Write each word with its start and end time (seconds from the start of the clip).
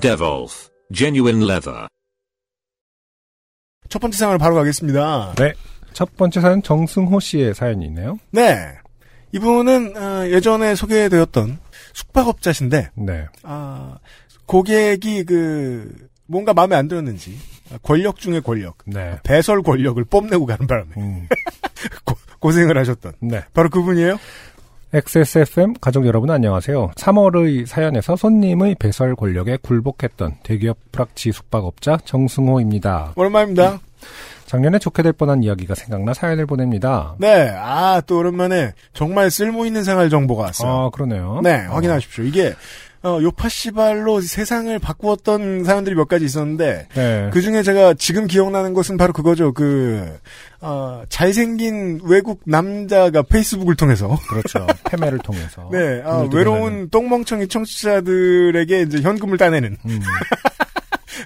Devolf 0.00 0.68
Genuine 0.92 1.44
Leather. 1.44 1.86
첫 3.88 3.98
번째 3.98 4.18
사연을 4.18 4.38
바로 4.38 4.54
가겠습니다. 4.54 5.34
네. 5.36 5.52
첫 5.92 6.16
번째 6.16 6.40
사연 6.40 6.62
정승호 6.62 7.20
씨의 7.20 7.54
사연이 7.54 7.86
있네요. 7.86 8.18
네. 8.30 8.74
이분은 9.32 9.96
어, 9.96 10.28
예전에 10.28 10.74
소개되었던 10.74 11.58
숙박업자신데 11.92 12.90
네. 12.94 13.26
아, 13.42 13.98
고객이 14.46 15.24
그 15.24 16.08
뭔가 16.26 16.54
마음에 16.54 16.76
안 16.76 16.88
들었는지 16.88 17.36
권력 17.82 18.18
중의 18.18 18.42
권력, 18.42 18.78
네. 18.86 19.18
배설 19.22 19.62
권력을 19.62 20.02
뽐내고 20.04 20.46
가는 20.46 20.66
바람에 20.66 20.90
음. 20.96 21.28
고, 22.40 22.52
생을 22.52 22.76
하셨던 22.76 23.14
네. 23.20 23.42
바로 23.54 23.70
그분이에요. 23.70 24.18
XSFM 24.94 25.74
가족 25.80 26.06
여러분 26.06 26.30
안녕하세요. 26.30 26.92
3월의 26.94 27.66
사연에서 27.66 28.14
손님의 28.14 28.76
배설 28.78 29.16
권력에 29.16 29.58
굴복했던 29.60 30.36
대기업 30.44 30.78
프락치 30.92 31.32
숙박업자 31.32 31.98
정승호입니다. 32.04 33.14
오랜만입니다. 33.16 33.80
작년에 34.46 34.78
좋게 34.78 35.02
될 35.02 35.12
뻔한 35.12 35.42
이야기가 35.42 35.74
생각나 35.74 36.14
사연을 36.14 36.46
보냅니다. 36.46 37.16
네, 37.18 37.50
아 37.56 38.00
또 38.06 38.18
오랜만에 38.18 38.72
정말 38.92 39.32
쓸모 39.32 39.66
있는 39.66 39.82
생활 39.82 40.08
정보가 40.10 40.42
왔어요. 40.44 40.70
아, 40.70 40.90
그러네요. 40.90 41.40
네, 41.42 41.56
확인하십시오. 41.66 42.22
이게 42.22 42.54
어, 43.04 43.20
요파시발로 43.20 44.22
세상을 44.22 44.78
바꾸었던 44.78 45.64
사연들이 45.64 45.94
몇 45.94 46.08
가지 46.08 46.24
있었는데 46.24 46.88
네. 46.94 47.30
그 47.34 47.42
중에 47.42 47.62
제가 47.62 47.92
지금 47.94 48.26
기억나는 48.26 48.72
것은 48.72 48.96
바로 48.96 49.12
그거죠. 49.12 49.52
그 49.52 50.18
어, 50.62 51.02
잘생긴 51.10 52.00
외국 52.02 52.40
남자가 52.46 53.20
페이스북을 53.20 53.76
통해서 53.76 54.18
그렇죠. 54.26 54.66
패매를 54.90 55.18
통해서. 55.18 55.68
네, 55.70 56.00
아, 56.02 56.26
외로운 56.32 56.88
똥멍청이 56.88 57.48
청취자들에게 57.48 58.80
이제 58.80 59.00
현금을 59.02 59.36
따내는 59.36 59.76
음, 59.84 60.00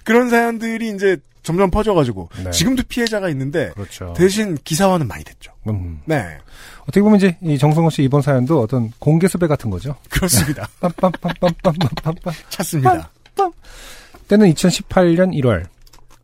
그런 0.08 0.30
사연들이 0.30 0.88
이제 0.88 1.18
점점 1.42 1.70
퍼져가지고 1.70 2.30
네. 2.42 2.50
지금도 2.50 2.82
피해자가 2.88 3.28
있는데 3.28 3.72
그렇죠. 3.74 4.14
대신 4.16 4.56
기사화는 4.64 5.06
많이 5.06 5.22
됐죠. 5.22 5.52
음. 5.68 6.00
네, 6.06 6.38
어떻게 6.84 7.02
보면 7.02 7.18
이제 7.18 7.36
이 7.42 7.58
정승호 7.58 7.90
씨 7.90 8.04
이번 8.04 8.22
사연도 8.22 8.62
어떤 8.62 8.90
공개 8.98 9.28
수배 9.28 9.46
같은 9.46 9.68
거죠. 9.68 9.96
그렇습니다. 10.08 10.66
빰빰빰빰빰빰빰빰. 10.80 12.32
찾습니다. 12.48 13.10
때는 14.28 14.50
2018년 14.54 15.34
1월 15.42 15.66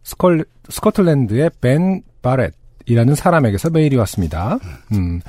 스컬, 0.03 0.47
스코틀랜드의 0.71 1.51
벤 1.61 2.03
바렛이라는 2.23 3.15
사람에게서 3.15 3.69
메일이 3.69 3.97
왔습니다. 3.97 4.59
음, 4.93 5.21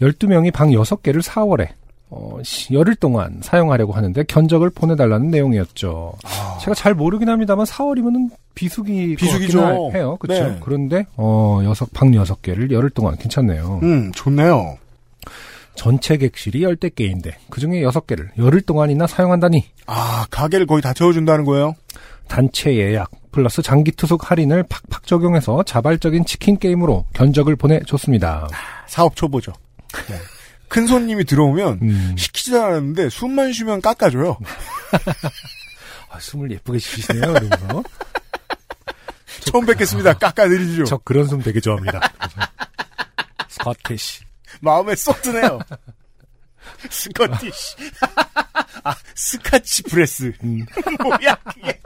12명이 0.00 0.52
방 0.52 0.70
6개를 0.70 1.22
4월에 1.22 1.70
어, 2.10 2.38
시- 2.42 2.74
열흘 2.74 2.96
동안 2.96 3.38
사용하려고 3.42 3.92
하는데 3.92 4.22
견적을 4.24 4.70
보내달라는 4.70 5.30
내용이었죠. 5.30 6.14
제가 6.60 6.74
잘 6.74 6.92
모르긴 6.94 7.28
합니다만 7.28 7.64
4월이면은 7.66 8.30
비수기 8.54 9.14
비수기죠. 9.16 9.92
해요. 9.94 10.16
그렇죠. 10.20 10.44
네. 10.44 10.58
그런데 10.60 11.06
어, 11.16 11.60
여섯 11.64 11.92
방 11.92 12.10
6개를 12.10 12.70
열흘 12.72 12.90
동안 12.90 13.16
괜찮네요. 13.16 13.80
음, 13.82 14.10
좋네요. 14.12 14.76
전체 15.76 16.16
객실이 16.16 16.60
10대 16.62 16.94
개인데 16.94 17.36
그 17.48 17.60
중에 17.60 17.80
6개를 17.82 18.28
열흘 18.38 18.60
동안이나 18.60 19.06
사용한다니 19.06 19.64
아, 19.86 20.26
가게를 20.30 20.66
거의 20.66 20.82
다 20.82 20.92
채워준다는 20.92 21.44
거예요? 21.44 21.74
단체 22.28 22.74
예약 22.76 23.10
플러스 23.32 23.62
장기 23.62 23.92
투숙 23.92 24.30
할인을 24.30 24.64
팍팍 24.64 25.06
적용해서 25.06 25.62
자발적인 25.62 26.24
치킨 26.24 26.58
게임으로 26.58 27.06
견적을 27.12 27.54
보내줬습니다. 27.56 28.48
사업 28.88 29.14
초보죠. 29.16 29.52
네. 30.08 30.16
큰 30.70 30.86
손님이 30.86 31.24
들어오면 31.24 31.80
음, 31.82 32.14
시키지도 32.16 32.62
않았는데 32.62 33.10
숨만 33.10 33.52
쉬면 33.52 33.82
깎아줘요. 33.82 34.38
아, 36.08 36.18
숨을 36.20 36.52
예쁘게 36.52 36.78
쉬시네요. 36.78 37.34
그러면서 37.34 37.82
처음 39.50 39.66
뵙겠습니다. 39.66 40.14
깎아드리죠. 40.14 40.84
저 40.84 40.96
그런 40.98 41.26
숨 41.26 41.42
되게 41.42 41.60
좋아합니다. 41.60 42.00
스코티시. 43.50 44.22
마음에 44.60 44.94
쏙 44.94 45.20
드네요. 45.22 45.58
스커티시. 46.88 47.76
아, 48.84 48.94
Scotch 49.16 49.82
breath. 49.82 50.32
음. 50.44 50.64
뭐야, 51.02 51.34
그게. 51.34 51.80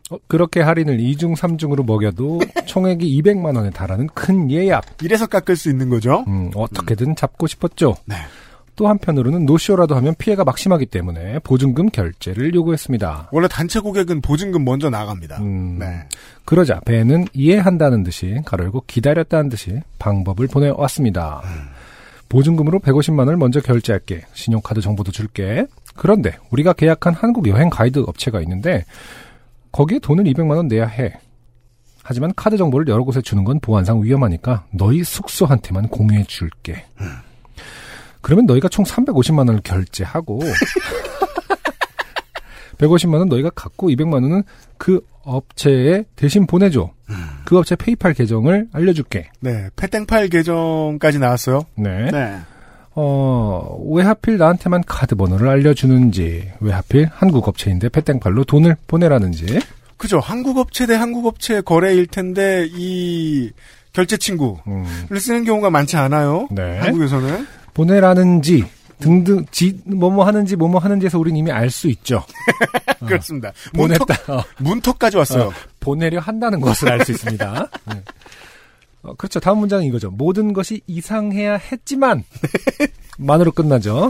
그렇게 0.27 0.61
할인을 0.61 0.97
2중 0.97 1.35
3중으로 1.35 1.85
먹여도 1.85 2.39
총액이 2.65 3.21
200만 3.21 3.55
원에 3.55 3.69
달하는 3.69 4.07
큰 4.07 4.49
예약. 4.51 4.83
이래서 5.01 5.27
깎을 5.27 5.55
수 5.55 5.69
있는 5.69 5.89
거죠? 5.89 6.23
음, 6.27 6.51
어떻게든 6.55 7.15
잡고 7.15 7.47
싶었죠. 7.47 7.95
네. 8.05 8.15
또 8.75 8.87
한편으로는 8.87 9.45
노쇼라도 9.45 9.95
하면 9.95 10.15
피해가 10.17 10.43
막심하기 10.43 10.87
때문에 10.87 11.39
보증금 11.39 11.89
결제를 11.89 12.53
요구했습니다. 12.55 13.29
원래 13.31 13.47
단체 13.47 13.79
고객은 13.79 14.21
보증금 14.21 14.63
먼저 14.63 14.89
나갑니다. 14.89 15.37
음, 15.39 15.77
네. 15.77 15.85
그러자 16.45 16.79
벤은 16.85 17.25
이해한다는 17.33 18.03
듯이 18.03 18.41
가로 18.45 18.61
열고 18.61 18.85
기다렸다는 18.87 19.49
듯이 19.49 19.81
방법을 19.99 20.47
보내왔습니다. 20.47 21.41
보증금으로 22.29 22.79
150만 22.79 23.19
원을 23.19 23.37
먼저 23.37 23.59
결제할게. 23.59 24.23
신용카드 24.33 24.79
정보도 24.81 25.11
줄게. 25.11 25.65
그런데 25.95 26.37
우리가 26.49 26.73
계약한 26.73 27.13
한국 27.13 27.47
여행 27.49 27.69
가이드 27.69 27.99
업체가 27.99 28.39
있는데 28.41 28.85
거기에 29.71 29.99
돈을 29.99 30.23
200만 30.25 30.57
원 30.57 30.67
내야 30.67 30.85
해. 30.85 31.13
하지만 32.03 32.33
카드 32.35 32.57
정보를 32.57 32.87
여러 32.87 33.03
곳에 33.03 33.21
주는 33.21 33.43
건 33.43 33.59
보안상 33.59 34.03
위험하니까 34.03 34.65
너희 34.71 35.03
숙소한테만 35.03 35.87
공유해 35.89 36.23
줄게. 36.23 36.85
그러면 38.21 38.45
너희가 38.47 38.69
총 38.69 38.83
350만 38.85 39.39
원을 39.39 39.61
결제하고 39.63 40.39
150만 42.77 43.19
원 43.19 43.29
너희가 43.29 43.51
갖고 43.51 43.89
200만 43.89 44.13
원은 44.13 44.43
그 44.77 45.05
업체에 45.23 46.03
대신 46.15 46.47
보내줘. 46.47 46.89
그 47.45 47.57
업체 47.57 47.75
페이팔 47.75 48.13
계정을 48.13 48.69
알려줄게. 48.73 49.29
네. 49.39 49.69
패땡팔 49.75 50.29
계정까지 50.29 51.19
나왔어요. 51.19 51.65
네. 51.75 52.09
네. 52.09 52.39
어, 52.93 53.77
왜 53.89 54.03
하필 54.03 54.37
나한테만 54.37 54.83
카드 54.85 55.15
번호를 55.15 55.47
알려주는지, 55.47 56.51
왜 56.59 56.73
하필 56.73 57.09
한국 57.11 57.47
업체인데 57.47 57.89
패땡팔로 57.89 58.43
돈을 58.43 58.75
보내라는지. 58.87 59.59
그죠. 59.97 60.19
한국 60.19 60.57
업체 60.57 60.85
대 60.85 60.95
한국 60.95 61.25
업체 61.25 61.61
거래일 61.61 62.07
텐데, 62.07 62.67
이, 62.71 63.51
결제 63.93 64.17
친구를 64.17 64.57
음, 64.67 64.85
쓰는 65.17 65.43
경우가 65.43 65.69
많지 65.69 65.95
않아요. 65.97 66.47
네. 66.51 66.79
한국에서는. 66.79 67.47
보내라는지, 67.73 68.65
등등, 68.99 69.45
지, 69.51 69.79
뭐뭐 69.85 70.25
하는지, 70.25 70.55
뭐뭐 70.55 70.79
하는지에서 70.79 71.17
우린 71.17 71.35
이미 71.35 71.51
알 71.51 71.69
수 71.69 71.87
있죠. 71.89 72.23
그렇습니다. 73.05 73.51
문턱, 73.73 74.07
보냈다. 74.07 74.33
어, 74.33 74.43
문턱까지 74.59 75.17
왔어요. 75.17 75.43
어, 75.45 75.53
보내려 75.79 76.19
한다는 76.19 76.59
것을 76.61 76.91
알 76.91 77.03
수 77.03 77.11
있습니다. 77.11 77.69
네. 77.87 78.03
어, 79.03 79.13
그렇죠. 79.15 79.39
다음 79.39 79.59
문장은 79.59 79.85
이거죠. 79.85 80.11
모든 80.11 80.53
것이 80.53 80.81
이상해야 80.87 81.55
했지만, 81.55 82.23
만으로 83.17 83.51
끝나죠. 83.51 84.09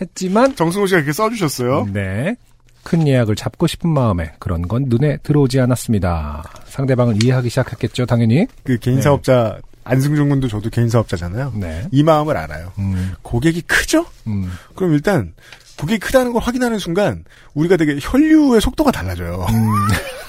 했지만, 0.00 0.54
정승호 0.54 0.86
씨가 0.86 0.98
이렇게 0.98 1.12
써주셨어요. 1.12 1.88
네. 1.92 2.36
큰 2.84 3.06
예약을 3.06 3.36
잡고 3.36 3.66
싶은 3.66 3.90
마음에 3.90 4.32
그런 4.38 4.66
건 4.66 4.84
눈에 4.88 5.18
들어오지 5.22 5.60
않았습니다. 5.60 6.44
상대방을 6.66 7.22
이해하기 7.22 7.48
시작했겠죠, 7.50 8.06
당연히. 8.06 8.46
그 8.64 8.78
개인 8.78 9.02
사업자, 9.02 9.58
안승준 9.84 10.28
군도 10.28 10.48
저도 10.48 10.70
개인 10.70 10.88
사업자잖아요. 10.88 11.52
네. 11.56 11.86
이 11.90 12.02
마음을 12.02 12.36
알아요. 12.36 12.72
음, 12.78 13.14
고객이 13.22 13.62
크죠? 13.62 14.06
음, 14.26 14.50
그럼 14.74 14.92
일단, 14.92 15.34
고객이 15.78 15.98
크다는 16.00 16.32
걸 16.32 16.42
확인하는 16.42 16.78
순간, 16.78 17.24
우리가 17.54 17.76
되게 17.76 17.98
혈류의 18.00 18.60
속도가 18.60 18.90
달라져요. 18.90 19.46
음, 19.50 19.68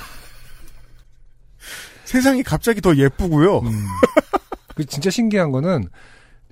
세상이 2.09 2.41
갑자기 2.41 2.81
더 2.81 2.95
예쁘고요. 2.95 3.59
음. 3.59 3.85
그 4.73 4.83
진짜 4.85 5.11
신기한 5.11 5.51
거는 5.51 5.83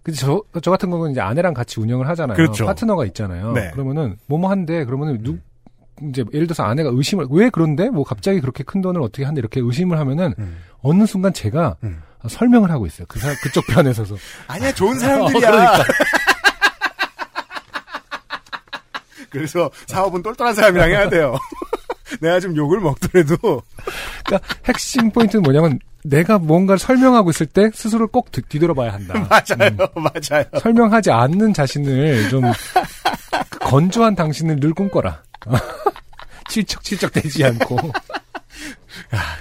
그 0.04 0.12
저, 0.12 0.44
저 0.62 0.70
같은 0.70 0.92
경우는 0.92 1.14
이제 1.14 1.22
아내랑 1.22 1.56
같이 1.56 1.80
운영을 1.80 2.08
하잖아요. 2.10 2.36
그렇죠. 2.36 2.68
파트너가 2.68 3.06
있잖아요. 3.08 3.54
네. 3.54 3.72
그러면은 3.72 4.18
뭐뭐 4.28 4.52
한데 4.52 4.86
그러면은 4.86 5.24
누 5.24 5.38
이제 6.10 6.24
예를 6.32 6.46
들어서 6.46 6.62
아내가 6.62 6.92
의심을 6.94 7.26
왜 7.32 7.50
그런데 7.50 7.90
뭐 7.90 8.04
갑자기 8.04 8.40
그렇게 8.40 8.64
큰 8.64 8.82
돈을 8.82 9.02
어떻게 9.02 9.26
한데 9.26 9.40
이렇게 9.40 9.60
의심을 9.60 9.98
하면은 9.98 10.36
음. 10.38 10.60
어느 10.84 11.08
순간 11.08 11.34
제가 11.34 11.76
음. 11.84 12.04
설명을 12.30 12.70
하고 12.70 12.86
있어요. 12.86 13.08
그 13.10 13.18
사, 13.18 13.34
그쪽 13.42 13.66
편에 13.66 13.94
서서 13.94 14.16
아니야, 14.48 14.72
좋은 14.74 15.00
사람들이야. 15.00 15.50
어, 15.50 15.52
그러니까. 15.52 15.84
그래서 19.32 19.72
사업은 19.88 20.22
똘똘한 20.22 20.54
사람이랑 20.54 20.90
해야 20.92 21.10
돼요. 21.10 21.36
내가 22.22 22.40
좀 22.40 22.56
욕을 22.56 22.80
먹더라도 22.80 23.38
그러니까 24.26 24.48
핵심 24.66 25.12
포인트는 25.12 25.44
뭐냐면 25.44 25.80
내가 26.04 26.38
뭔가를 26.38 26.80
설명하고 26.80 27.30
있을 27.32 27.46
때 27.48 27.70
스스로를 27.74 28.08
꼭 28.08 28.32
뒤- 28.32 28.42
뒤돌아봐야 28.42 28.94
한다. 28.94 29.14
맞아요, 29.30 29.72
맞아요. 29.96 30.46
설명하지 30.62 31.12
않는 31.12 31.54
자신을 31.54 32.30
좀 32.30 32.44
건조한 33.60 34.16
당신을 34.16 34.60
늘 34.60 34.74
꿈꿔라. 34.74 35.24
칠척칠척 36.50 37.12
되지 37.12 37.44
않고. 37.46 37.78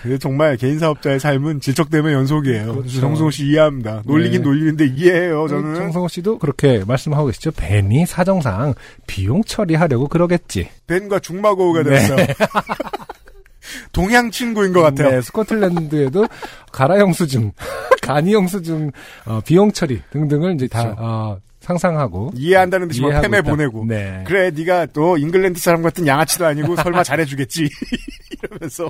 근데 0.06 0.18
정말 0.18 0.56
개인 0.56 0.78
사업자의 0.78 1.18
삶은 1.18 1.60
질척됨의 1.60 2.14
연속이에요. 2.14 2.76
그렇죠. 2.76 3.00
정승호 3.00 3.30
씨 3.32 3.46
이해합니다. 3.46 4.02
놀리긴 4.04 4.42
네. 4.42 4.48
놀리는데 4.48 4.86
이해해요. 4.96 5.48
저는 5.48 5.74
정성호 5.74 6.06
씨도 6.06 6.38
그렇게 6.38 6.84
말씀하고 6.86 7.26
계시죠. 7.26 7.50
벤이 7.50 8.06
사정상 8.06 8.74
비용 9.08 9.42
처리하려고 9.42 10.06
그러겠지. 10.06 10.68
벤과 10.86 11.18
중마고우가 11.18 11.82
네. 11.82 11.90
됐어요. 11.90 12.26
동양 13.92 14.30
친구인 14.30 14.72
것 14.72 14.80
같아요. 14.80 15.10
네, 15.10 15.22
스코틀랜드에도 15.22 16.28
가라 16.70 17.00
영수증, 17.00 17.50
간이 18.00 18.32
영수증, 18.32 18.92
어, 19.24 19.40
비용 19.44 19.72
처리 19.72 20.00
등등을 20.12 20.54
이제 20.54 20.68
다 20.68 20.82
그렇죠. 20.84 20.96
어, 21.00 21.38
상상하고 21.60 22.30
이해한다는 22.36 22.86
듯이 22.86 23.00
막 23.00 23.10
팸에. 23.22 23.44
보내고. 23.44 23.84
네. 23.88 24.22
그래, 24.24 24.52
네가 24.54 24.86
또 24.86 25.18
잉글랜드 25.18 25.58
사람 25.58 25.82
같은 25.82 26.06
양아치도 26.06 26.46
아니고 26.46 26.76
설마 26.76 27.02
잘해주겠지. 27.02 27.68
이러면서 28.44 28.88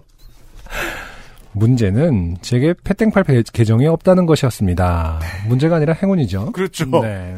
문제는 1.61 2.37
제게 2.43 2.75
패땡팔 2.85 3.25
배- 3.25 3.43
계정이 3.50 3.87
없다는 3.87 4.26
것이었습니다. 4.26 5.20
문제가 5.49 5.76
아니라 5.76 5.94
행운이죠. 5.94 6.53
그렇죠. 6.53 6.85
네. 7.00 7.37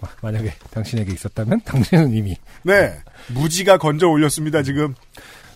마- 0.00 0.08
만약에 0.22 0.52
당신에게 0.70 1.12
있었다면 1.12 1.62
당신은 1.64 2.12
이미 2.12 2.36
네 2.62 2.92
무지가 3.34 3.76
건져 3.78 4.08
올렸습니다 4.08 4.62
지금. 4.62 4.94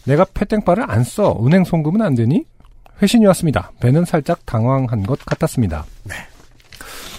내가 0.05 0.25
패땡팔을 0.35 0.91
안 0.91 1.05
써. 1.05 1.39
은행 1.45 1.63
송금은 1.65 2.03
안 2.03 2.15
되니? 2.17 2.45
회신이 3.01 3.27
왔습니다. 3.27 3.71
배는 3.81 4.05
살짝 4.05 4.45
당황한 4.45 5.05
것 5.05 5.19
같았습니다. 5.25 5.85
네. 6.05 6.15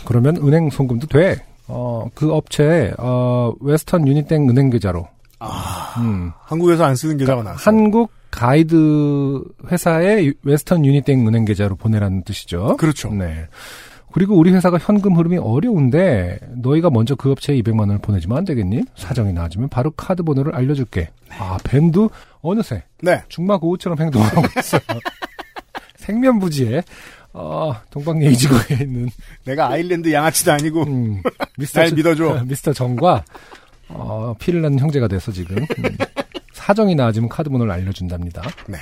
그러면 0.06 0.36
은행 0.38 0.70
송금도 0.70 1.08
돼. 1.08 1.38
어, 1.68 2.06
그 2.14 2.34
업체에 2.34 2.92
어, 2.98 3.54
웨스턴 3.62 4.08
유니땡 4.08 4.50
은행 4.50 4.70
계좌로. 4.70 5.08
음, 5.98 6.32
한국에서 6.44 6.86
안 6.86 6.96
쓰는 6.96 7.18
계좌가 7.18 7.44
나왔어요. 7.44 7.64
한국 7.66 8.12
가이드 8.30 9.44
회사의 9.72 10.34
웨스턴 10.44 10.86
유니땡 10.86 11.28
은행 11.28 11.46
계좌로 11.46 11.76
보내라는 11.76 12.24
뜻이죠. 12.24 12.78
그렇죠. 12.78 13.10
네. 13.14 13.48
그리고 14.14 14.36
우리 14.38 14.52
회사가 14.52 14.78
현금 14.78 15.16
흐름이 15.18 15.38
어려운데 15.38 16.38
너희가 16.58 16.90
먼저 16.90 17.16
그 17.16 17.32
업체에 17.32 17.56
200만 17.62 17.80
원을 17.82 17.98
보내주면 18.00 18.38
안 18.40 18.46
되겠니? 18.46 18.84
사정이 18.96 19.32
나아지면 19.34 19.70
바로 19.70 19.92
카드 19.92 20.22
번호를 20.24 20.54
알려줄게. 20.54 21.10
아 21.38 21.58
벤도 21.64 22.10
어느새 22.42 22.84
네. 23.02 23.24
죽마고우처럼 23.30 23.98
행동하고 24.00 24.42
있어요. 24.60 24.82
생면부지에 25.98 26.84
어, 27.34 27.74
동방예의지국에 27.92 28.80
있는 28.84 29.10
내가 29.46 29.70
아일랜드 29.70 30.12
양아치도 30.12 30.52
아니고 30.52 30.84
음, 30.84 31.22
미스터 31.58 31.80
날 31.82 31.90
정- 31.90 31.96
믿어줘. 31.96 32.44
미스터 32.46 32.74
정과 32.74 33.24
어, 33.94 34.36
피를 34.40 34.62
낳는 34.62 34.80
형제가 34.80 35.08
돼서 35.08 35.32
지금 35.32 35.58
음, 35.58 35.98
사정이 36.54 36.96
나아지면 36.96 37.30
카드 37.30 37.50
번호를 37.50 37.72
알려준답니다. 37.72 38.44
네. 38.68 38.78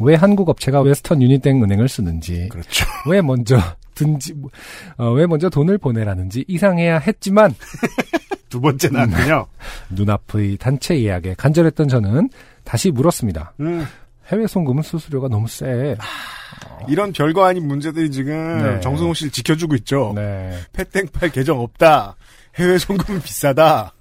왜 0.00 0.14
한국 0.14 0.48
업체가 0.48 0.80
웨스턴 0.80 1.20
유니땡 1.22 1.62
은행을 1.62 1.88
쓰는지 1.88 2.48
그렇죠. 2.48 2.86
왜 3.06 3.20
먼저 3.20 3.58
든지 3.94 4.34
어, 4.96 5.10
왜 5.12 5.26
먼저 5.26 5.50
돈을 5.50 5.78
보내라는지 5.78 6.44
이상해야 6.48 6.98
했지만 6.98 7.54
두 8.48 8.60
번째 8.60 8.88
나왔군요. 8.88 9.46
눈앞의 9.90 10.56
단체 10.56 11.00
예약에 11.00 11.34
간절했던 11.34 11.88
저는 11.88 12.30
다시 12.64 12.90
물었습니다. 12.90 13.52
음, 13.60 13.86
해외 14.28 14.46
송금은 14.46 14.82
수수료가 14.82 15.28
너무 15.28 15.46
세. 15.48 15.96
이런 16.88 17.12
별거 17.12 17.44
아닌 17.44 17.66
문제들이 17.68 18.10
지금 18.10 18.62
네. 18.62 18.80
정승호 18.80 19.14
씨를 19.14 19.30
지켜주고 19.30 19.76
있죠. 19.76 20.12
네. 20.16 20.58
패땡팔 20.72 21.30
계정 21.30 21.60
없다. 21.60 22.16
해외 22.60 22.78
송금은 22.78 23.22
비싸다. 23.22 23.92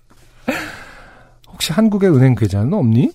혹시 1.48 1.72
한국의 1.72 2.10
은행 2.14 2.36
계좌는 2.36 2.74
없니? 2.74 3.12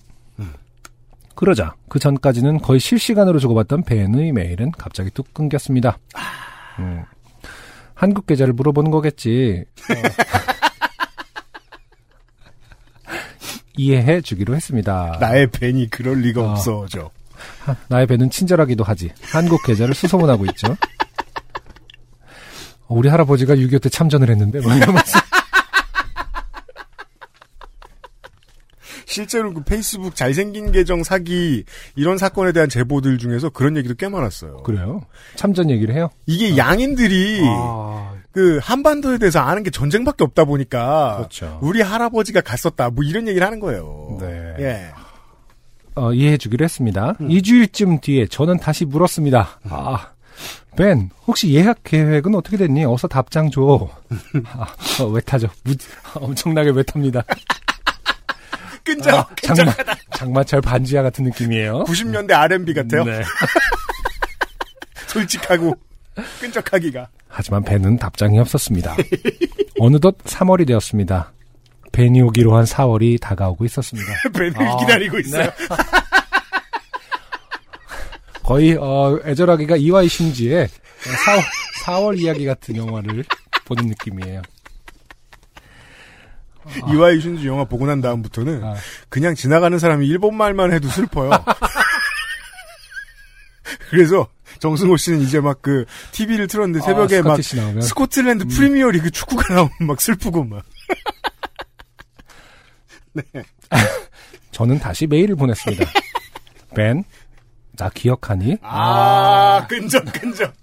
그러자 1.35 1.75
그 1.89 1.99
전까지는 1.99 2.59
거의 2.59 2.79
실시간으로 2.79 3.39
주고받던 3.39 3.83
벤의 3.83 4.31
메일은 4.31 4.71
갑자기 4.71 5.11
뚝 5.11 5.33
끊겼습니다. 5.33 5.97
음. 6.79 7.03
한국 7.93 8.25
계좌를 8.25 8.53
물어보는 8.53 8.89
거겠지. 8.89 9.65
어. 9.89 9.93
이해해 13.77 14.21
주기로 14.21 14.55
했습니다. 14.55 15.17
나의 15.19 15.47
벤이 15.51 15.89
그럴 15.89 16.21
리가 16.21 16.41
아. 16.41 16.51
없어. 16.51 16.85
저. 16.89 17.11
하, 17.59 17.75
나의 17.89 18.07
배는 18.07 18.29
친절하기도 18.29 18.85
하지. 18.85 19.11
한국 19.21 19.61
계좌를 19.63 19.93
수소문하고 19.93 20.45
있죠. 20.47 20.71
어, 20.71 20.77
우리 22.95 23.09
할아버지가 23.09 23.55
6.25 23.55 23.81
때 23.83 23.89
참전을 23.89 24.29
했는데, 24.29 24.61
뭐 24.61 24.73
이러면서. 24.73 25.19
실제로 29.15 29.53
그 29.53 29.63
페이스북 29.63 30.13
잘생긴 30.13 30.73
계정 30.73 31.01
사기 31.03 31.63
이런 31.95 32.17
사건에 32.17 32.51
대한 32.51 32.67
제보들 32.67 33.17
중에서 33.17 33.49
그런 33.49 33.77
얘기도 33.77 33.95
꽤 33.95 34.09
많았어요. 34.09 34.57
그래요? 34.57 35.03
참전 35.35 35.69
얘기를 35.69 35.95
해요? 35.95 36.09
이게 36.25 36.57
양인들이 36.57 37.39
아, 37.45 38.13
그 38.33 38.59
한반도에 38.61 39.17
대해서 39.17 39.39
아는 39.39 39.63
게 39.63 39.69
전쟁밖에 39.69 40.25
없다 40.25 40.43
보니까 40.43 41.15
그렇죠. 41.15 41.59
우리 41.61 41.81
할아버지가 41.81 42.41
갔었다 42.41 42.89
뭐 42.89 43.05
이런 43.05 43.29
얘기를 43.29 43.47
하는 43.47 43.61
거예요. 43.61 44.17
네. 44.19 44.53
예. 44.59 44.91
어, 45.95 46.11
이해해 46.11 46.35
주기로 46.35 46.65
했습니다. 46.65 47.13
2주일쯤 47.21 48.01
뒤에 48.01 48.27
저는 48.27 48.57
다시 48.57 48.83
물었습니다. 48.83 49.61
아, 49.69 50.11
벤, 50.75 51.09
혹시 51.25 51.53
예약 51.53 51.83
계획은 51.85 52.35
어떻게 52.35 52.57
됐니? 52.57 52.83
어서 52.83 53.07
답장 53.07 53.49
줘. 53.49 53.87
아, 54.51 54.67
어, 55.01 55.05
왜 55.05 55.21
타죠? 55.21 55.47
무, 55.63 55.73
엄청나게 56.15 56.71
왜 56.71 56.83
탑니다. 56.83 57.23
끈적 58.85 59.13
아, 59.13 59.27
장마, 59.41 59.73
장마철 60.15 60.61
반지하 60.61 61.01
같은 61.01 61.25
느낌이에요. 61.25 61.83
90년대 61.85 62.33
R&B 62.33 62.73
같아요. 62.73 63.03
네. 63.03 63.23
솔직하고 65.07 65.75
끈적하기가. 66.39 67.09
하지만 67.27 67.63
벤은 67.63 67.97
답장이 67.97 68.39
없었습니다. 68.39 68.95
어느덧 69.79 70.17
3월이 70.19 70.65
되었습니다. 70.67 71.33
벤이 71.91 72.21
오기로 72.21 72.55
한 72.55 72.63
4월이 72.65 73.19
다가오고 73.19 73.65
있었습니다. 73.65 74.09
벤을 74.33 74.53
아, 74.57 74.77
기다리고 74.77 75.19
있어요. 75.19 75.49
거의 78.43 78.77
어, 78.79 79.19
애절하기가 79.25 79.77
이와이 79.77 80.07
신지의 80.07 80.67
4월, 80.67 81.41
4월 81.85 82.19
이야기 82.19 82.45
같은 82.45 82.75
영화를 82.75 83.25
보는 83.65 83.87
느낌이에요. 83.87 84.41
이와이 86.91 87.19
슌즈 87.19 87.45
영화 87.45 87.63
보고 87.65 87.85
난 87.85 88.01
다음부터는 88.01 88.63
아. 88.63 88.75
그냥 89.09 89.35
지나가는 89.35 89.77
사람이 89.77 90.07
일본 90.07 90.35
말만 90.35 90.73
해도 90.73 90.87
슬퍼요. 90.89 91.29
그래서 93.89 94.27
정승호 94.59 94.97
씨는 94.97 95.21
이제 95.21 95.39
막 95.39 95.61
그 95.61 95.85
TV를 96.11 96.47
틀었는데 96.47 96.85
새벽에 96.85 97.19
아, 97.19 97.21
막 97.23 97.39
스코틀랜드 97.41 98.45
프리미어 98.45 98.91
리그 98.91 99.09
축구가 99.09 99.53
나오면 99.53 99.73
막 99.81 99.99
슬프고 99.99 100.43
막. 100.43 100.63
저는 104.51 104.79
다시 104.79 105.07
메일을 105.07 105.35
보냈습니다. 105.35 105.85
벤, 106.75 107.03
나 107.77 107.89
기억하니? 107.89 108.57
아, 108.61 109.65
끈적끈적. 109.67 110.53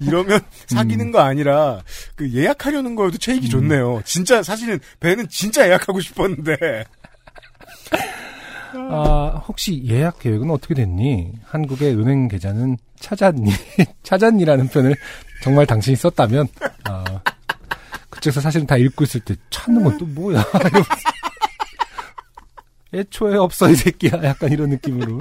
이러면 0.00 0.40
사귀는 0.66 1.12
거 1.12 1.20
아니라 1.20 1.82
그 2.16 2.30
예약하려는 2.32 2.94
거여도 2.94 3.18
체익이 3.18 3.48
좋네요. 3.48 4.02
진짜 4.04 4.42
사실은 4.42 4.78
배는 5.00 5.28
진짜 5.28 5.66
예약하고 5.66 6.00
싶었는데 6.00 6.84
아, 8.76 9.42
혹시 9.46 9.82
예약 9.86 10.18
계획은 10.18 10.50
어떻게 10.50 10.74
됐니? 10.74 11.32
한국의 11.44 11.94
은행 11.94 12.28
계좌는 12.28 12.76
찾았니? 12.98 13.52
찾았니라는 14.02 14.68
표현을 14.68 14.96
정말 15.42 15.66
당신이 15.66 15.96
썼다면, 15.96 16.48
아, 16.84 17.04
그쪽에서 18.10 18.40
사실은 18.40 18.66
다 18.66 18.76
읽고 18.76 19.04
있을 19.04 19.20
때 19.20 19.36
찾는 19.50 19.84
건 19.84 19.98
또 19.98 20.06
뭐야? 20.06 20.44
애초에 22.92 23.36
없어, 23.36 23.68
이 23.70 23.74
새끼야. 23.74 24.22
약간 24.24 24.50
이런 24.52 24.70
느낌으로. 24.70 25.18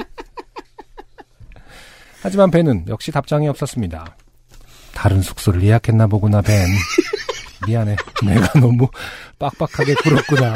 하지만 2.21 2.51
벤은 2.51 2.85
역시 2.87 3.11
답장이 3.11 3.47
없었습니다. 3.49 4.15
다른 4.93 5.21
숙소를 5.21 5.63
예약했나 5.63 6.07
보구나, 6.07 6.41
벤. 6.41 6.65
미안해. 7.67 7.95
내가 8.25 8.59
너무 8.59 8.87
빡빡하게 9.39 9.93
굴었구나. 9.95 10.53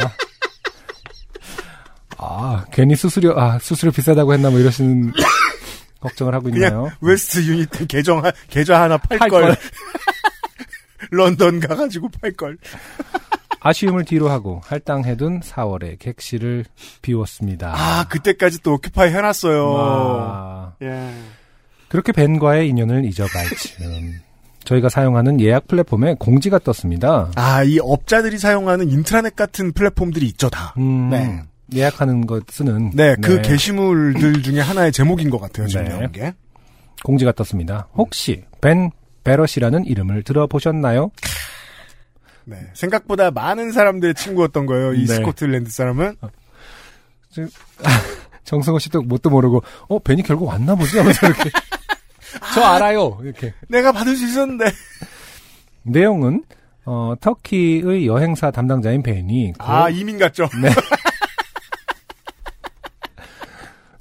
아, 2.18 2.66
괜히 2.72 2.96
수수료, 2.96 3.40
아, 3.40 3.60
수수료 3.60 3.92
비싸다고 3.92 4.34
했나 4.34 4.50
뭐 4.50 4.60
이러시는 4.60 5.14
걱정을 6.02 6.34
하고? 6.34 6.50
그냥 6.52 6.90
웨스트 7.02 7.40
유닛 7.46 7.70
계정 7.88 8.24
하- 8.26 8.32
계좌 8.50 8.82
하나 8.82 8.98
팔팔 8.98 9.30
걸. 9.30 9.42
걸. 9.44 9.58
런던 11.12 11.60
가가지고 11.60 12.10
팔 12.22 12.32
걸. 12.34 12.58
아쉬움을 13.60 14.06
뒤로 14.06 14.30
하고 14.30 14.62
할당해둔 14.66 15.42
4월의 15.42 16.00
객실을 16.00 16.66
비웠습니다. 17.02 17.74
아, 17.76 18.08
그때까지 18.08 18.62
또 18.62 18.74
occupy 18.76 19.10
해놨어요. 19.12 19.76
아, 19.78 20.74
예. 20.82 21.14
그렇게 21.90 22.12
벤과의 22.12 22.68
인연을 22.70 23.06
잊어갈 23.06 23.46
즈음 23.56 24.20
저희가 24.68 24.90
사용하는 24.90 25.40
예약 25.40 25.68
플랫폼에 25.68 26.16
공지가 26.20 26.60
떴습니다. 26.60 27.32
아, 27.36 27.64
이 27.64 27.80
업자들이 27.80 28.38
사용하는 28.38 28.90
인트라넷 28.90 29.36
같은 29.36 29.72
플랫폼들이 29.72 30.26
있죠, 30.28 30.50
다. 30.50 30.74
음, 30.78 31.10
네. 31.10 31.42
예약하는 31.74 32.28
것 32.28 32.44
쓰는 32.50 32.92
네, 32.94 33.16
그 33.22 33.42
게시물들 33.42 34.42
중에 34.44 34.60
하나의 34.60 34.92
제목인 34.92 35.30
것 35.30 35.40
같아요, 35.40 35.68
지금 35.68 35.86
네. 35.86 36.08
게. 36.12 36.34
공지가 37.04 37.32
떴습니다. 37.32 37.88
혹시 37.96 38.44
벤 38.62 38.92
베럿이라는 39.24 39.86
이름을 39.86 40.24
들어보셨나요? 40.24 41.12
네. 42.46 42.58
생각보다 42.74 43.32
많은 43.32 43.72
사람들의 43.72 44.16
친구였던 44.16 44.66
거예요, 44.66 44.94
이 44.94 45.06
네. 45.06 45.16
스코틀랜드 45.16 45.70
사람은. 45.70 46.16
정승호 48.44 48.80
씨도 48.80 49.02
뭣도 49.04 49.30
모르고 49.30 49.62
어 49.90 50.00
벤이 50.00 50.24
결국 50.24 50.46
왔나 50.46 50.74
보지 50.76 50.98
하면서 50.98 51.28
이렇게 51.28 51.52
저 52.54 52.62
알아요 52.62 53.18
이렇게 53.24 53.54
내가 53.70 53.92
받을 53.92 54.16
수 54.16 54.26
있었는데. 54.26 54.66
내용은 55.84 56.44
어 56.86 57.14
터키의 57.20 58.08
여행사 58.08 58.52
담당자인 58.52 59.02
벤이 59.04 59.54
그 59.58 59.66
아, 59.66 59.90
이민 59.90 60.18
같죠? 60.18 60.48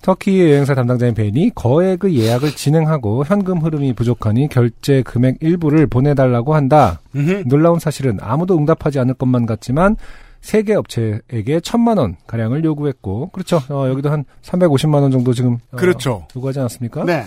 터키 0.02 0.40
여행사 0.40 0.74
담당자인 0.74 1.14
벤이 1.14 1.50
거액의 1.56 2.16
예약을 2.16 2.52
진행하고 2.54 3.24
현금 3.24 3.58
흐름이 3.58 3.92
부족하니 3.94 4.48
결제 4.48 5.02
금액 5.02 5.38
일부를 5.40 5.88
보내달라고 5.88 6.54
한다. 6.54 7.00
음흠. 7.16 7.44
놀라운 7.46 7.80
사실은 7.80 8.18
아무도 8.20 8.56
응답하지 8.56 9.00
않을 9.00 9.14
것만 9.14 9.46
같지만 9.46 9.96
세 10.40 10.62
개 10.62 10.74
업체에게 10.74 11.58
천만 11.60 11.98
원 11.98 12.14
가량을 12.28 12.62
요구했고 12.64 13.30
그렇죠. 13.30 13.60
어, 13.68 13.88
여기도 13.88 14.10
한 14.10 14.24
350만 14.42 15.02
원 15.02 15.10
정도 15.10 15.32
지금 15.32 15.58
어, 15.72 15.76
그렇죠. 15.76 16.28
요구하지 16.36 16.60
않았습니까? 16.60 17.04
네. 17.04 17.24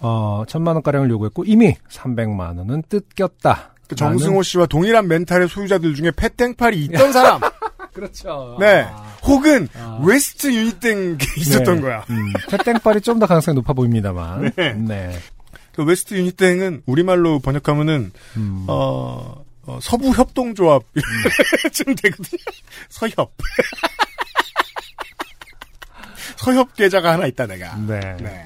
어, 0.00 0.44
천만 0.48 0.74
원 0.76 0.82
가량을 0.82 1.10
요구했고 1.10 1.44
이미 1.44 1.76
300만 1.90 2.58
원은 2.58 2.84
뜯겼다. 2.88 3.74
그 3.88 3.96
정승호 3.96 4.42
씨와 4.42 4.66
동일한 4.66 5.08
멘탈의 5.08 5.48
소유자들 5.48 5.94
중에 5.94 6.12
패땡팔이 6.12 6.84
있던 6.84 7.12
사람. 7.22 7.40
그렇죠. 7.92 8.56
네. 8.60 8.86
혹은 9.24 9.68
아. 9.76 10.00
웨스트 10.04 10.52
유니땡 10.54 11.18
있었던 11.38 11.76
네. 11.76 11.80
거야. 11.82 12.04
음, 12.10 12.32
페땡팔이 12.48 13.00
좀 13.00 13.18
더 13.18 13.26
가능성이 13.26 13.56
높아 13.56 13.72
보입니다만. 13.72 14.52
네. 14.56 14.72
네. 14.74 15.18
그 15.74 15.82
웨스트 15.84 16.14
유니땡은 16.14 16.82
우리말로 16.86 17.40
번역하면은 17.40 18.12
음. 18.36 18.64
어, 18.68 19.44
어, 19.66 19.78
서부 19.82 20.10
협동조합 20.12 20.82
좀 21.74 21.94
되거든요. 21.96 22.38
서협. 22.88 23.32
서협 26.36 26.74
계좌가 26.74 27.12
하나 27.12 27.26
있다 27.26 27.46
내가. 27.46 27.76
네. 27.76 28.00
네. 28.20 28.44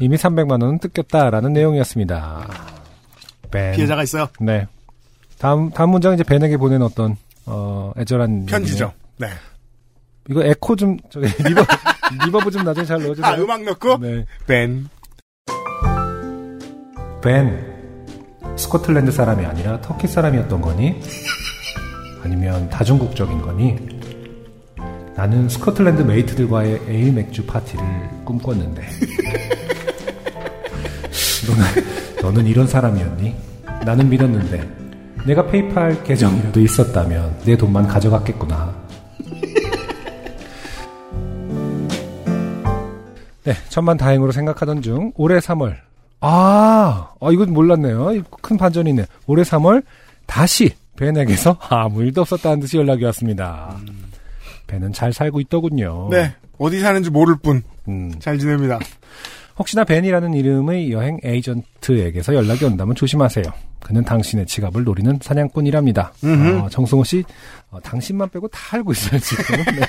이미 0.00 0.16
300만 0.16 0.50
원은 0.62 0.78
뜯겼다라는 0.78 1.52
내용이었습니다. 1.52 2.48
벤. 3.50 3.72
피해자가 3.74 4.02
있어요. 4.02 4.28
네. 4.40 4.66
다음 5.38 5.70
다음 5.70 5.90
문장 5.90 6.14
이제 6.14 6.22
벤에게 6.22 6.56
보낸 6.56 6.82
어떤 6.82 7.16
어 7.46 7.92
애절한 7.98 8.46
편지죠. 8.46 8.92
네. 9.18 9.28
이거 10.30 10.42
에코 10.44 10.76
좀 10.76 10.96
저기 11.10 11.26
rever 11.42 11.64
reverb 12.26 12.50
좀 12.50 12.64
나중에 12.64 12.86
잘 12.86 13.02
넣어주세요. 13.02 13.26
아 13.32 13.36
음악 13.36 13.62
넣고 13.62 13.98
네. 13.98 14.24
벤. 14.46 14.88
벤. 17.22 17.72
스코틀랜드 18.56 19.10
사람이 19.10 19.44
아니라 19.44 19.80
터키 19.80 20.06
사람이었던 20.06 20.60
거니? 20.60 21.00
아니면 22.22 22.68
다중국적인 22.68 23.40
거니? 23.42 23.76
나는 25.16 25.48
스코틀랜드 25.48 26.02
mate들과의 26.02 26.82
에일 26.88 27.12
맥주 27.12 27.44
파티를 27.46 27.84
꿈꿨는데. 28.24 28.82
너는, 31.48 32.22
너는 32.22 32.46
이런 32.46 32.66
사람이었니? 32.66 33.34
나는 33.84 34.08
믿었는데. 34.08 34.82
내가 35.26 35.46
페이팔 35.46 36.02
계정이라도 36.04 36.60
있었다면 36.60 37.40
내 37.44 37.56
돈만 37.56 37.86
가져갔겠구나. 37.86 38.74
네, 43.44 43.54
천만 43.68 43.96
다행으로 43.96 44.30
생각하던 44.32 44.82
중 44.82 45.12
올해 45.16 45.38
3월 45.38 45.76
아, 46.20 47.10
아 47.20 47.30
이건 47.32 47.52
몰랐네요. 47.52 48.22
큰 48.40 48.56
반전이네. 48.56 49.04
올해 49.26 49.42
3월 49.42 49.82
다시 50.26 50.70
벤에게서 50.96 51.56
아무 51.68 52.02
일도 52.04 52.20
없었다는 52.20 52.60
듯이 52.60 52.76
연락이 52.76 53.04
왔습니다. 53.04 53.76
벤은 54.68 54.92
잘 54.92 55.12
살고 55.12 55.40
있더군요. 55.40 56.08
네. 56.10 56.32
어디 56.58 56.78
사는지 56.78 57.10
모를 57.10 57.34
뿐 57.42 57.62
음, 57.88 58.12
잘 58.20 58.38
지냅니다. 58.38 58.78
혹시나 59.62 59.84
벤이라는 59.84 60.34
이름의 60.34 60.90
여행 60.90 61.18
에이전트에게서 61.22 62.34
연락이 62.34 62.64
온다면 62.64 62.96
조심하세요. 62.96 63.44
그는 63.78 64.02
당신의 64.04 64.46
지갑을 64.46 64.82
노리는 64.82 65.18
사냥꾼이랍니다. 65.22 66.12
어, 66.64 66.68
정승호 66.68 67.04
씨, 67.04 67.22
어, 67.70 67.78
당신만 67.80 68.28
빼고 68.30 68.48
다 68.48 68.58
알고 68.76 68.90
있어요 68.90 69.20
지금. 69.20 69.56
네. 69.78 69.86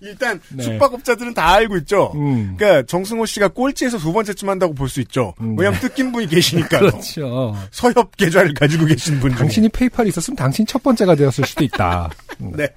일단 0.00 0.40
네. 0.50 0.62
숙박업자들은 0.64 1.34
다 1.34 1.52
알고 1.54 1.76
있죠. 1.78 2.12
음, 2.16 2.54
그러니까 2.56 2.82
정승호 2.86 3.24
씨가 3.26 3.48
꼴찌에서 3.48 3.98
두 3.98 4.12
번째쯤 4.12 4.48
한다고 4.48 4.74
볼 4.74 4.88
수 4.88 5.00
있죠. 5.00 5.34
음, 5.40 5.56
왜냐하면 5.56 5.80
뜯긴 5.80 6.10
분이 6.12 6.26
계시니까요. 6.28 6.80
그렇죠. 6.90 7.56
서협 7.70 8.16
계좌를 8.16 8.52
가지고 8.54 8.86
계신 8.86 9.18
분. 9.20 9.30
당신이 9.32 9.68
페이팔이 9.70 10.08
있었으면 10.08 10.36
당신 10.36 10.66
첫 10.66 10.82
번째가 10.82 11.14
되었을 11.16 11.44
수도 11.46 11.62
있다. 11.64 12.10
음. 12.40 12.52
네. 12.56 12.68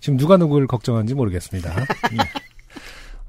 지금 0.00 0.16
누가 0.18 0.36
누구를 0.36 0.66
걱정하는지 0.68 1.14
모르겠습니다. 1.14 1.84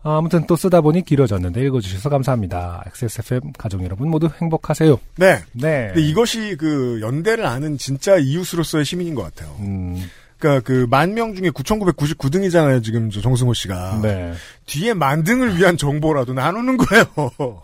아, 0.02 0.18
아무튼 0.18 0.46
또 0.48 0.56
쓰다 0.56 0.82
보니 0.82 1.04
길어졌는데 1.04 1.62
읽어주셔서 1.66 2.10
감사합니다. 2.10 2.84
XSFM 2.88 3.52
가족 3.58 3.84
여러분 3.84 4.10
모두 4.10 4.30
행복하세요. 4.42 4.98
네. 5.18 5.40
네. 5.54 5.92
이것이 5.98 6.56
그 6.58 7.00
연대를 7.02 7.46
아는 7.46 7.78
진짜 7.78 8.18
이웃으로서의 8.18 8.86
시민인 8.86 9.14
것 9.16 9.24
같아요. 9.24 9.54
음, 9.60 10.02
그러니까 10.38 10.64
그 10.66 10.88
만 10.90 11.14
명 11.14 11.36
중에 11.36 11.50
9,999등이잖아요. 11.50 12.82
지금 12.84 13.10
저 13.10 13.20
정승호 13.22 13.54
씨가 13.54 14.00
네. 14.02 14.34
뒤에 14.68 14.94
만 14.94 15.24
등을 15.24 15.58
위한 15.58 15.76
정보라도 15.76 16.34
나누는 16.34 16.78
거예요. 16.78 17.06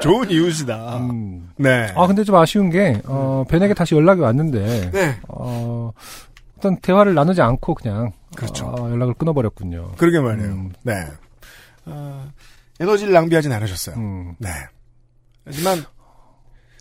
좋은 0.00 0.28
이웃이다. 0.30 0.96
음. 0.98 1.50
네. 1.56 1.92
아, 1.94 2.06
근데 2.08 2.24
좀 2.24 2.34
아쉬운 2.34 2.68
게, 2.70 3.00
어, 3.04 3.44
벤에게 3.48 3.74
다시 3.74 3.94
연락이 3.94 4.20
왔는데, 4.22 4.90
네. 4.90 5.16
어, 5.28 5.92
어떤 6.58 6.76
대화를 6.80 7.14
나누지 7.14 7.40
않고 7.40 7.74
그냥, 7.74 8.10
그렇죠. 8.34 8.66
어, 8.66 8.90
연락을 8.90 9.14
끊어버렸군요. 9.14 9.92
그러게 9.96 10.18
말이에요. 10.18 10.50
음. 10.50 10.72
네. 10.82 10.94
어, 11.86 12.30
에너지를 12.80 13.12
낭비하진 13.12 13.52
않으셨어요. 13.52 13.96
음, 13.96 14.34
네. 14.38 14.48
하지만 15.44 15.84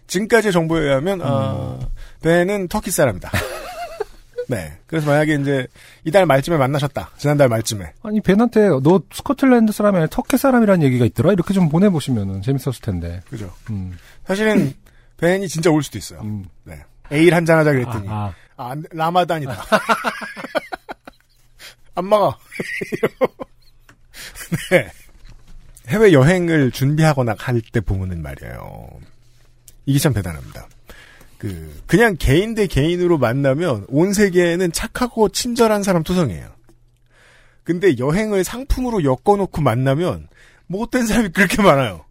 지금까지의 0.07 0.51
정보에 0.51 0.81
의하면 0.81 1.21
음. 1.21 1.25
어, 1.27 1.79
벤은 2.21 2.67
터키 2.67 2.91
사람이다. 2.91 3.31
네. 4.49 4.77
그래서 4.87 5.07
만약에 5.07 5.35
이제 5.35 5.67
이달 6.03 6.25
말쯤에 6.25 6.57
만나셨다. 6.57 7.11
지난달 7.17 7.47
말쯤에. 7.49 7.93
아니, 8.03 8.21
벤한테 8.21 8.67
너 8.83 9.01
스코틀랜드 9.11 9.71
사람이 9.71 9.97
아니라 9.97 10.09
터키 10.09 10.37
사람이라는 10.37 10.83
얘기가 10.83 11.05
있더라? 11.05 11.31
이렇게 11.31 11.53
좀 11.53 11.69
보내보시면 11.69 12.41
재밌었을 12.41 12.81
텐데. 12.81 13.21
그죠? 13.29 13.51
음, 13.69 13.97
사실은 14.25 14.73
벤이 15.17 15.47
진짜 15.47 15.71
올 15.71 15.83
수도 15.83 15.97
있어요. 15.97 16.21
음. 16.21 16.45
네. 16.63 16.83
에일 17.11 17.33
한잔 17.33 17.57
하자 17.57 17.71
그랬더니 17.71 18.07
아, 18.09 18.33
아, 18.57 18.71
안 18.71 18.81
돼. 18.81 18.89
라마단이다. 18.91 19.55
안 21.95 22.05
막아. 22.05 22.37
네. 24.71 24.89
해외 25.87 26.13
여행을 26.13 26.71
준비하거나 26.71 27.35
할 27.37 27.61
때 27.71 27.81
보면은 27.81 28.21
말이에요. 28.21 28.89
이게 29.85 29.99
참 29.99 30.13
대단합니다. 30.13 30.67
그 31.37 31.81
그냥 31.87 32.15
개인 32.17 32.55
대 32.55 32.67
개인으로 32.67 33.17
만나면 33.17 33.85
온 33.89 34.13
세계에는 34.13 34.71
착하고 34.71 35.29
친절한 35.29 35.83
사람 35.83 36.03
투성이에요. 36.03 36.47
근데 37.65 37.97
여행을 37.97 38.43
상품으로 38.43 39.03
엮어놓고 39.03 39.61
만나면 39.61 40.27
못된 40.67 41.05
사람이 41.05 41.29
그렇게 41.29 41.61
많아요. 41.61 42.05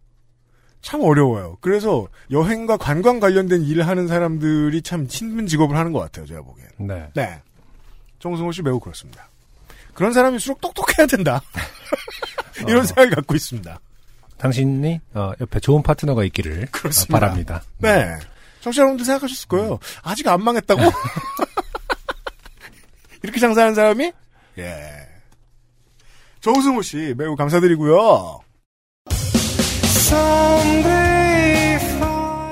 참 0.83 1.01
어려워요. 1.03 1.57
그래서 1.61 2.09
여행과 2.31 2.77
관광 2.77 3.21
관련된 3.21 3.63
일을 3.63 3.87
하는 3.87 4.09
사람들이 4.09 4.83
참 4.83 5.07
힘든 5.09 5.47
직업을 5.47 5.77
하는 5.77 5.93
것 5.93 6.01
같아요. 6.01 6.27
제가 6.27 6.43
보기엔. 6.43 6.69
네. 6.79 7.09
네. 7.15 7.41
정승호 8.19 8.53
씨 8.53 8.63
매우 8.63 8.81
그렇습니다. 8.81 9.29
그런 9.95 10.13
사람일수록 10.13 10.61
똑똑해야 10.61 11.07
된다. 11.07 11.43
이런 12.67 12.83
어. 12.83 12.85
생각을 12.85 13.11
갖고 13.11 13.35
있습니다. 13.35 13.79
당신이 14.39 15.01
어, 15.15 15.33
옆에 15.41 15.61
좋은 15.61 15.83
파트너가 15.83 16.25
있기를 16.25 16.67
그렇습니다. 16.71 17.17
어, 17.17 17.21
바랍니다. 17.21 17.63
네. 17.79 18.17
청취자 18.61 18.83
여러분들 18.83 19.05
생각하셨을 19.05 19.49
거예요. 19.49 19.79
아직 20.03 20.27
안 20.29 20.43
망했다고? 20.43 20.81
이렇게 23.23 23.39
장사하는 23.39 23.75
사람이? 23.75 24.13
예. 24.59 25.09
정승호 26.41 26.83
씨 26.83 27.15
매우 27.17 27.37
감사드리고요. 27.37 28.41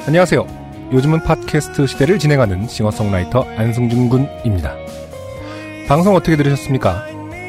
안녕하세요. 0.06 0.90
요즘은 0.92 1.22
팟캐스트 1.22 1.86
시대를 1.86 2.18
진행하는 2.18 2.66
싱어송라이터 2.66 3.42
안승준 3.56 4.08
군입니다. 4.08 4.76
방송 5.86 6.14
어떻게 6.14 6.36
들으셨습니까? 6.36 7.19